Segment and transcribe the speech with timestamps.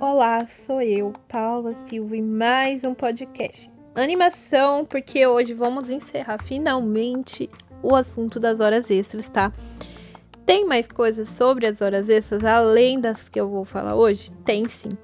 [0.00, 3.70] Olá, sou eu, Paula Silva, em mais um podcast.
[3.94, 7.50] Animação, porque hoje vamos encerrar finalmente
[7.82, 9.52] o assunto das horas extras, tá?
[10.46, 14.30] Tem mais coisas sobre as horas extras além das que eu vou falar hoje?
[14.44, 14.96] Tem sim.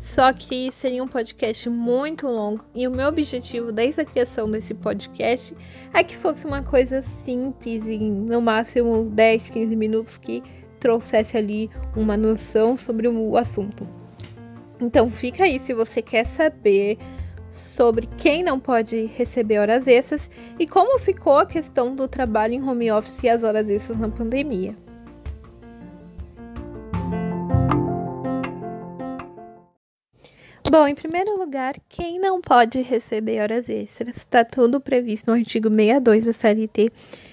[0.00, 4.72] Só que seria um podcast muito longo e o meu objetivo desde a criação desse
[4.72, 5.54] podcast
[5.92, 10.42] é que fosse uma coisa simples, em no máximo 10, 15 minutos que
[10.80, 13.86] trouxesse ali uma noção sobre o assunto.
[14.80, 16.98] Então fica aí se você quer saber
[17.76, 22.62] sobre quem não pode receber horas extras e como ficou a questão do trabalho em
[22.62, 24.74] home office e as horas extras na pandemia.
[30.70, 34.16] Bom, em primeiro lugar, quem não pode receber horas extras?
[34.16, 36.92] Está tudo previsto no artigo 62 da CLT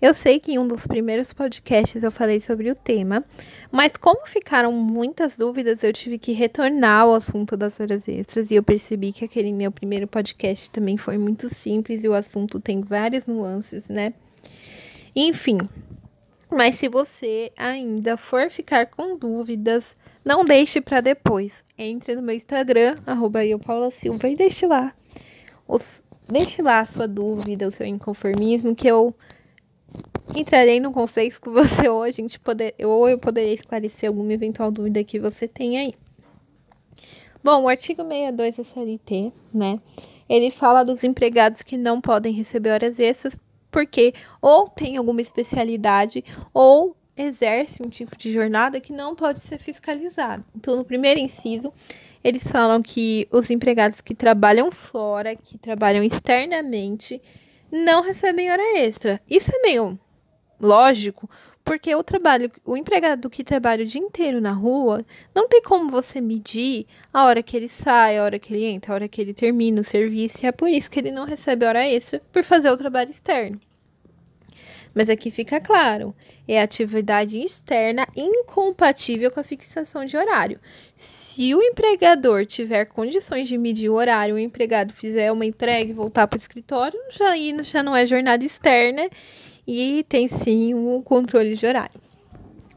[0.00, 3.24] eu sei que em um dos primeiros podcasts eu falei sobre o tema,
[3.70, 8.54] mas como ficaram muitas dúvidas, eu tive que retornar ao assunto das horas extras e
[8.54, 12.80] eu percebi que aquele meu primeiro podcast também foi muito simples e o assunto tem
[12.80, 14.14] várias nuances, né?
[15.16, 15.58] Enfim,
[16.50, 21.62] mas se você ainda for ficar com dúvidas, não deixe para depois.
[21.76, 23.40] Entre no meu Instagram, arroba
[23.90, 24.94] Silva, e deixe lá.
[25.66, 29.14] Os, deixe lá a sua dúvida, o seu inconformismo, que eu
[30.34, 34.70] entrarei no conceito com você hoje, a gente poder, ou eu poderia esclarecer alguma eventual
[34.70, 35.94] dúvida que você tem aí.
[37.42, 39.80] Bom, o artigo 62 da CLT, né?
[40.28, 43.34] Ele fala dos empregados que não podem receber horas extras
[43.70, 49.58] porque ou tem alguma especialidade ou exerce um tipo de jornada que não pode ser
[49.58, 50.44] fiscalizado.
[50.54, 51.72] Então, no primeiro inciso,
[52.22, 57.20] eles falam que os empregados que trabalham fora, que trabalham externamente,
[57.70, 59.20] não recebem hora extra.
[59.28, 59.98] Isso é meio
[60.60, 61.28] lógico,
[61.64, 65.90] porque o trabalho, o empregado que trabalha o dia inteiro na rua, não tem como
[65.90, 69.20] você medir a hora que ele sai, a hora que ele entra, a hora que
[69.20, 72.42] ele termina o serviço, e é por isso que ele não recebe hora extra por
[72.42, 73.60] fazer o trabalho externo.
[74.94, 76.14] Mas aqui fica claro,
[76.46, 80.58] é atividade externa incompatível com a fixação de horário.
[80.96, 85.94] Se o empregador tiver condições de medir o horário, o empregado fizer uma entrega e
[85.94, 89.08] voltar para o escritório, já, já não é jornada externa
[89.66, 92.00] e tem sim um controle de horário.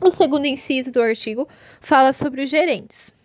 [0.00, 1.48] O segundo inciso do artigo
[1.80, 3.17] fala sobre os gerentes.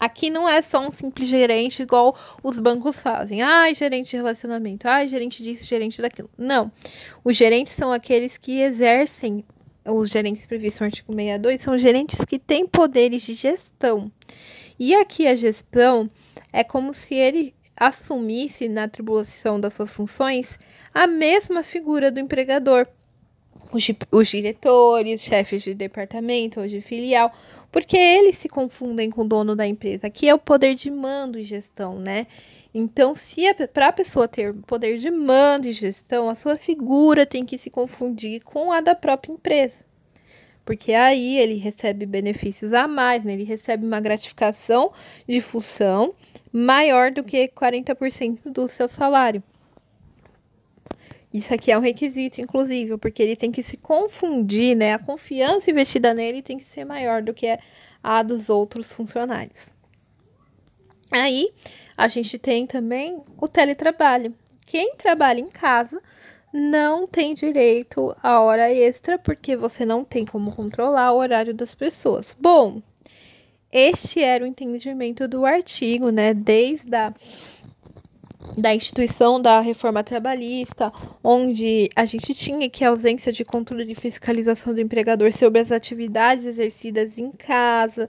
[0.00, 3.42] Aqui não é só um simples gerente igual os bancos fazem.
[3.42, 4.88] Ai, gerente de relacionamento.
[4.88, 6.30] Ai, gerente disso, gerente daquilo.
[6.38, 6.72] Não.
[7.22, 9.44] Os gerentes são aqueles que exercem,
[9.84, 14.10] os gerentes previstos no artigo 62, são gerentes que têm poderes de gestão.
[14.78, 16.08] E aqui a gestão
[16.50, 20.58] é como se ele assumisse na atribuição das suas funções
[20.94, 22.86] a mesma figura do empregador
[23.72, 27.32] os, os diretores, chefes de departamento ou de filial,
[27.70, 30.06] porque eles se confundem com o dono da empresa.
[30.06, 32.26] Aqui é o poder de mando e gestão, né?
[32.72, 37.44] Então, se para a pessoa ter poder de mando e gestão, a sua figura tem
[37.44, 39.74] que se confundir com a da própria empresa.
[40.64, 43.32] Porque aí ele recebe benefícios a mais, né?
[43.32, 44.92] ele recebe uma gratificação
[45.28, 46.14] de função
[46.52, 49.42] maior do que 40% do seu salário.
[51.32, 54.94] Isso aqui é um requisito, inclusive, porque ele tem que se confundir, né?
[54.94, 57.56] A confiança investida nele tem que ser maior do que
[58.02, 59.70] a dos outros funcionários.
[61.10, 61.52] Aí,
[61.96, 64.34] a gente tem também o teletrabalho.
[64.66, 66.00] Quem trabalha em casa
[66.52, 71.74] não tem direito a hora extra, porque você não tem como controlar o horário das
[71.74, 72.34] pessoas.
[72.40, 72.82] Bom,
[73.72, 76.34] este era o entendimento do artigo, né?
[76.34, 77.14] Desde a
[78.60, 80.92] da instituição da reforma trabalhista,
[81.24, 85.72] onde a gente tinha que a ausência de controle de fiscalização do empregador sobre as
[85.72, 88.08] atividades exercidas em casa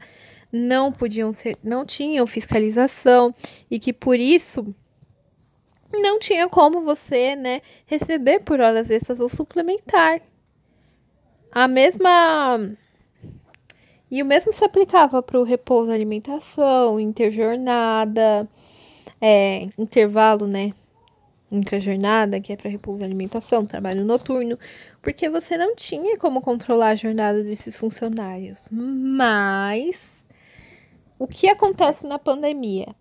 [0.52, 3.34] não podiam ser, não tinham fiscalização
[3.70, 4.76] e que por isso
[5.94, 10.22] não tinha como você, né, receber por horas extras ou suplementar.
[11.52, 12.60] A mesma
[14.10, 18.46] e o mesmo se aplicava para o repouso, alimentação, interjornada,
[19.22, 20.74] é, intervalo, né?
[21.52, 24.58] Entre a jornada, que é para repouso e alimentação, trabalho noturno,
[25.02, 28.68] porque você não tinha como controlar a jornada desses funcionários.
[28.72, 30.00] Mas
[31.20, 32.96] o que acontece na pandemia?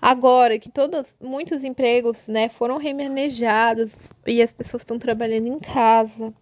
[0.00, 3.90] Agora que todos, muitos empregos né, foram remanejados
[4.26, 6.32] e as pessoas estão trabalhando em casa,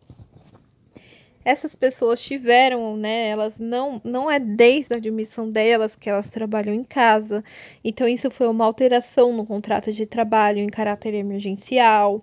[1.44, 3.28] essas pessoas tiveram, né?
[3.28, 7.44] Elas não, não é desde a admissão delas que elas trabalham em casa.
[7.84, 12.22] Então, isso foi uma alteração no contrato de trabalho em caráter emergencial.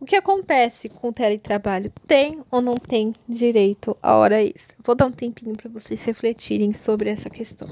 [0.00, 1.92] O que acontece com o teletrabalho?
[2.06, 4.76] Tem ou não tem direito à hora extra?
[4.82, 7.68] Vou dar um tempinho para vocês refletirem sobre essa questão.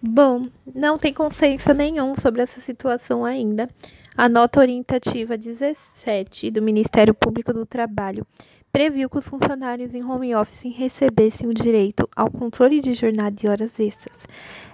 [0.00, 3.68] Bom, não tem consenso nenhum sobre essa situação ainda.
[4.16, 8.24] A nota orientativa 17 do Ministério Público do Trabalho
[8.70, 13.48] previu que os funcionários em home office recebessem o direito ao controle de jornada e
[13.48, 14.16] horas extras.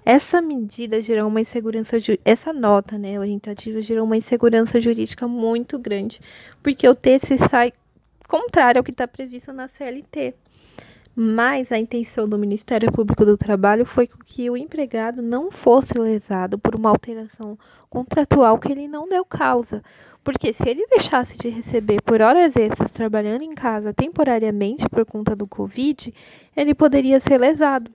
[0.04, 6.20] Essa medida gerou uma insegurança, essa nota, né, orientativa gerou uma insegurança jurídica muito grande,
[6.62, 7.72] porque o texto sai
[8.28, 10.34] contrário ao que está previsto na CLT
[11.14, 16.58] mas a intenção do Ministério Público do Trabalho foi que o empregado não fosse lesado
[16.58, 17.58] por uma alteração
[17.88, 19.82] contratual que ele não deu causa.
[20.22, 25.34] Porque se ele deixasse de receber por horas extras trabalhando em casa temporariamente por conta
[25.34, 26.14] do Covid,
[26.56, 27.90] ele poderia ser lesado.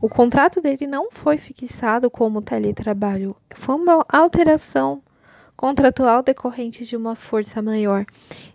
[0.00, 5.00] O contrato dele não foi fixado como teletrabalho, foi uma alteração
[5.56, 8.04] contratual decorrente de uma força maior.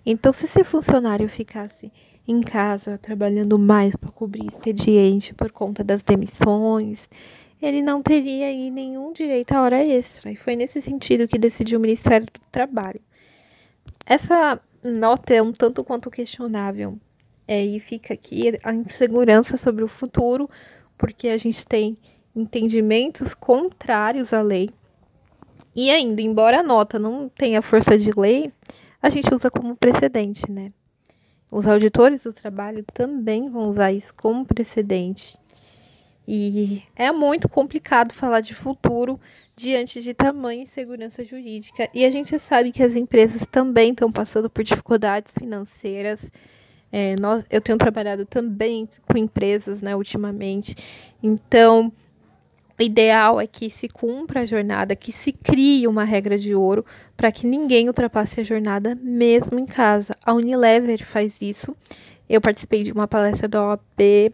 [0.06, 1.90] Então, se esse funcionário ficasse
[2.28, 7.10] em casa, trabalhando mais para cobrir expediente por conta das demissões,
[7.62, 10.32] ele não teria aí nenhum direito à hora extra.
[10.32, 13.00] E foi nesse sentido que decidiu o Ministério do Trabalho.
[14.06, 17.00] Essa nota é um tanto quanto questionável.
[17.48, 20.50] É, e fica aqui a insegurança sobre o futuro,
[20.98, 21.98] porque a gente tem
[22.36, 24.70] entendimentos contrários à lei.
[25.74, 28.52] E ainda, embora a nota não tenha força de lei,
[29.02, 30.74] a gente usa como precedente, né?
[31.50, 35.38] Os auditores do trabalho também vão usar isso como precedente.
[36.28, 39.18] E é muito complicado falar de futuro
[39.56, 41.90] diante de tamanha insegurança jurídica.
[41.94, 46.30] E a gente sabe que as empresas também estão passando por dificuldades financeiras.
[46.92, 50.76] É, nós, eu tenho trabalhado também com empresas né, ultimamente.
[51.24, 51.92] Então,
[52.84, 56.86] ideal é que se cumpra a jornada, que se crie uma regra de ouro
[57.16, 60.16] para que ninguém ultrapasse a jornada mesmo em casa.
[60.24, 61.76] A Unilever faz isso.
[62.30, 64.32] Eu participei de uma palestra da OAB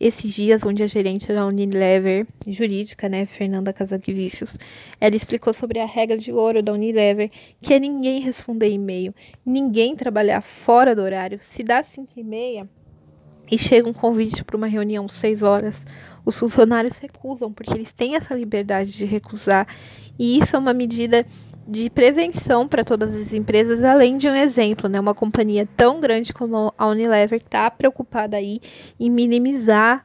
[0.00, 4.54] esses dias, onde a gerente da Unilever, jurídica, né, Fernanda Casaquivicius,
[4.98, 7.30] ela explicou sobre a regra de ouro da Unilever,
[7.60, 9.14] que é ninguém responder e-mail,
[9.44, 11.38] ninguém trabalhar fora do horário.
[11.52, 12.66] Se dá 5 e meia
[13.50, 15.74] e chega um convite para uma reunião 6 horas,
[16.24, 19.66] os funcionários recusam, porque eles têm essa liberdade de recusar.
[20.18, 21.26] E isso é uma medida
[21.66, 24.98] de prevenção para todas as empresas, além de um exemplo, né?
[24.98, 28.60] Uma companhia tão grande como a Unilever está preocupada aí
[28.98, 30.04] em minimizar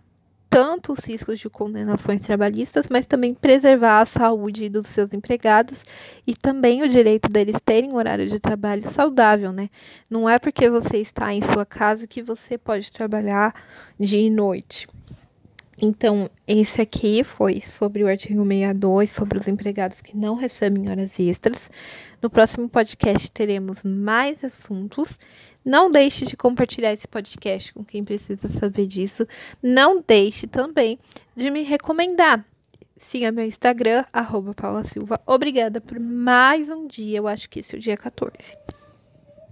[0.56, 5.84] tanto os riscos de condenações trabalhistas, mas também preservar a saúde dos seus empregados
[6.26, 9.70] e também o direito deles terem um horário de trabalho saudável, né?
[10.10, 13.54] Não é porque você está em sua casa que você pode trabalhar
[14.00, 14.88] dia e noite.
[15.82, 21.20] Então, esse aqui foi sobre o artigo 62, sobre os empregados que não recebem horas
[21.20, 21.70] extras.
[22.22, 25.20] No próximo podcast teremos mais assuntos.
[25.66, 29.28] Não deixe de compartilhar esse podcast com quem precisa saber disso.
[29.62, 30.98] Não deixe também
[31.36, 32.46] de me recomendar.
[32.96, 35.20] Siga meu Instagram, arroba Paula Silva.
[35.26, 37.18] Obrigada por mais um dia.
[37.18, 38.34] Eu acho que esse é o dia 14.